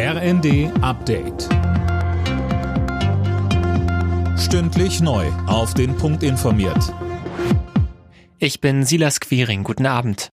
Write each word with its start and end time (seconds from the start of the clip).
RND 0.00 0.70
Update. 0.80 1.48
Stündlich 4.38 5.00
neu. 5.00 5.26
Auf 5.48 5.74
den 5.74 5.96
Punkt 5.96 6.22
informiert. 6.22 6.94
Ich 8.38 8.60
bin 8.60 8.84
Silas 8.84 9.18
Quiring. 9.18 9.64
Guten 9.64 9.86
Abend. 9.86 10.30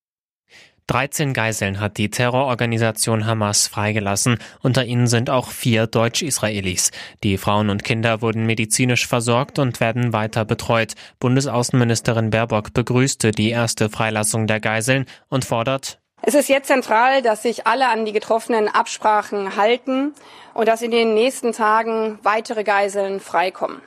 13 0.85 1.33
Geiseln 1.33 1.79
hat 1.79 1.97
die 1.97 2.11
Terrororganisation 2.11 3.25
Hamas 3.25 3.67
freigelassen. 3.67 4.37
Unter 4.61 4.85
ihnen 4.85 5.07
sind 5.07 5.31
auch 5.31 5.49
vier 5.49 5.87
Deutsch-Israelis. 5.87 6.91
Die 7.23 7.39
Frauen 7.39 7.71
und 7.71 7.83
Kinder 7.83 8.21
wurden 8.21 8.45
medizinisch 8.45 9.07
versorgt 9.07 9.57
und 9.57 9.79
werden 9.79 10.13
weiter 10.13 10.45
betreut. 10.45 10.93
Bundesaußenministerin 11.17 12.29
Baerbock 12.29 12.71
begrüßte 12.73 13.31
die 13.31 13.49
erste 13.49 13.89
Freilassung 13.89 14.45
der 14.45 14.59
Geiseln 14.59 15.05
und 15.27 15.43
fordert, 15.43 15.99
es 16.27 16.33
ist 16.33 16.49
jetzt 16.49 16.67
zentral, 16.67 17.21
dass 17.21 17.43
sich 17.43 17.67
alle 17.67 17.87
an 17.87 18.03
die 18.03 18.11
getroffenen 18.11 18.67
Absprachen 18.67 19.55
halten 19.55 20.13
und 20.55 20.67
dass 20.67 20.81
in 20.81 20.89
den 20.89 21.13
nächsten 21.13 21.51
Tagen 21.51 22.17
weitere 22.23 22.63
Geiseln 22.63 23.19
freikommen. 23.19 23.79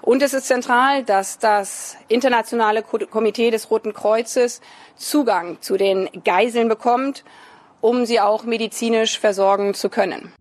Und 0.00 0.22
es 0.22 0.32
ist 0.32 0.46
zentral, 0.46 1.04
dass 1.04 1.38
das 1.38 1.98
Internationale 2.08 2.82
Komitee 2.82 3.50
des 3.50 3.70
Roten 3.70 3.92
Kreuzes 3.92 4.62
Zugang 4.96 5.60
zu 5.60 5.76
den 5.76 6.08
Geiseln 6.24 6.68
bekommt, 6.68 7.24
um 7.82 8.06
sie 8.06 8.20
auch 8.20 8.44
medizinisch 8.44 9.20
versorgen 9.20 9.74
zu 9.74 9.90
können. 9.90 10.32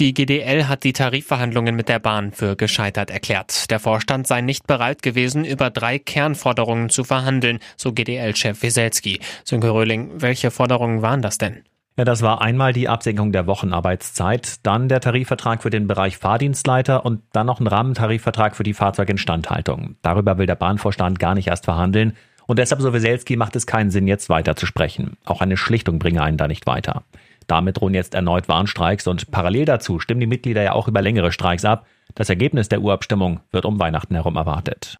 Die 0.00 0.14
GDL 0.14 0.68
hat 0.68 0.84
die 0.84 0.92
Tarifverhandlungen 0.92 1.74
mit 1.74 1.88
der 1.88 1.98
Bahn 1.98 2.30
für 2.30 2.54
gescheitert 2.54 3.10
erklärt. 3.10 3.68
Der 3.68 3.80
Vorstand 3.80 4.28
sei 4.28 4.42
nicht 4.42 4.68
bereit 4.68 5.02
gewesen, 5.02 5.44
über 5.44 5.70
drei 5.70 5.98
Kernforderungen 5.98 6.88
zu 6.88 7.02
verhandeln, 7.02 7.58
so 7.76 7.92
GDL-Chef 7.92 8.62
Wieselski. 8.62 9.18
Sönke 9.42 9.70
Röhling, 9.70 10.12
welche 10.14 10.52
Forderungen 10.52 11.02
waren 11.02 11.20
das 11.20 11.38
denn? 11.38 11.64
Ja, 11.96 12.04
das 12.04 12.22
war 12.22 12.40
einmal 12.42 12.72
die 12.72 12.88
Absenkung 12.88 13.32
der 13.32 13.48
Wochenarbeitszeit, 13.48 14.64
dann 14.64 14.88
der 14.88 15.00
Tarifvertrag 15.00 15.64
für 15.64 15.70
den 15.70 15.88
Bereich 15.88 16.16
Fahrdienstleiter 16.16 17.04
und 17.04 17.22
dann 17.32 17.46
noch 17.46 17.58
ein 17.58 17.66
Rahmentarifvertrag 17.66 18.54
für 18.54 18.62
die 18.62 18.74
Fahrzeuginstandhaltung. 18.74 19.96
Darüber 20.02 20.38
will 20.38 20.46
der 20.46 20.54
Bahnvorstand 20.54 21.18
gar 21.18 21.34
nicht 21.34 21.48
erst 21.48 21.64
verhandeln 21.64 22.12
und 22.46 22.60
deshalb, 22.60 22.80
so 22.80 22.94
Wieselski, 22.94 23.36
macht 23.36 23.56
es 23.56 23.66
keinen 23.66 23.90
Sinn, 23.90 24.06
jetzt 24.06 24.28
weiter 24.30 24.54
zu 24.54 24.64
sprechen. 24.64 25.18
Auch 25.24 25.40
eine 25.40 25.56
Schlichtung 25.56 25.98
bringe 25.98 26.22
einen 26.22 26.38
da 26.38 26.46
nicht 26.46 26.66
weiter. 26.66 27.02
Damit 27.48 27.80
drohen 27.80 27.94
jetzt 27.94 28.14
erneut 28.14 28.48
Warnstreiks 28.48 29.08
und 29.08 29.32
parallel 29.32 29.64
dazu 29.64 29.98
stimmen 29.98 30.20
die 30.20 30.26
Mitglieder 30.26 30.62
ja 30.62 30.72
auch 30.72 30.86
über 30.86 31.02
längere 31.02 31.32
Streiks 31.32 31.64
ab. 31.64 31.86
Das 32.14 32.28
Ergebnis 32.28 32.68
der 32.68 32.80
Urabstimmung 32.80 33.40
wird 33.50 33.64
um 33.64 33.80
Weihnachten 33.80 34.14
herum 34.14 34.36
erwartet. 34.36 34.98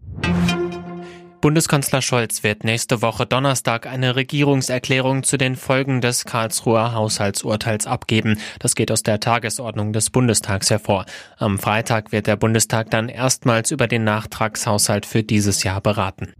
Bundeskanzler 1.40 2.02
Scholz 2.02 2.42
wird 2.42 2.64
nächste 2.64 3.00
Woche 3.00 3.24
Donnerstag 3.24 3.86
eine 3.86 4.16
Regierungserklärung 4.16 5.22
zu 5.22 5.36
den 5.36 5.54
Folgen 5.54 6.00
des 6.00 6.24
Karlsruher 6.24 6.94
Haushaltsurteils 6.94 7.86
abgeben. 7.86 8.40
Das 8.58 8.74
geht 8.74 8.90
aus 8.90 9.04
der 9.04 9.20
Tagesordnung 9.20 9.92
des 9.92 10.10
Bundestags 10.10 10.68
hervor. 10.68 11.06
Am 11.36 11.60
Freitag 11.60 12.10
wird 12.10 12.26
der 12.26 12.36
Bundestag 12.36 12.90
dann 12.90 13.08
erstmals 13.08 13.70
über 13.70 13.86
den 13.86 14.02
Nachtragshaushalt 14.02 15.06
für 15.06 15.22
dieses 15.22 15.62
Jahr 15.62 15.80
beraten. 15.80 16.32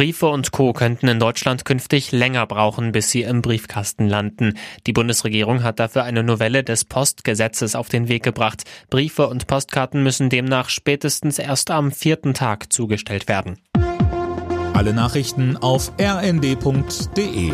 Briefe 0.00 0.28
und 0.28 0.50
Co. 0.50 0.72
könnten 0.72 1.08
in 1.08 1.20
Deutschland 1.20 1.66
künftig 1.66 2.10
länger 2.10 2.46
brauchen, 2.46 2.90
bis 2.90 3.10
sie 3.10 3.20
im 3.20 3.42
Briefkasten 3.42 4.08
landen. 4.08 4.56
Die 4.86 4.94
Bundesregierung 4.94 5.62
hat 5.62 5.78
dafür 5.78 6.04
eine 6.04 6.22
Novelle 6.22 6.64
des 6.64 6.86
Postgesetzes 6.86 7.76
auf 7.76 7.90
den 7.90 8.08
Weg 8.08 8.22
gebracht. 8.22 8.62
Briefe 8.88 9.28
und 9.28 9.46
Postkarten 9.46 10.02
müssen 10.02 10.30
demnach 10.30 10.70
spätestens 10.70 11.38
erst 11.38 11.70
am 11.70 11.92
vierten 11.92 12.32
Tag 12.32 12.72
zugestellt 12.72 13.28
werden. 13.28 13.58
Alle 14.72 14.94
Nachrichten 14.94 15.58
auf 15.58 15.92
rnd.de 16.00 17.52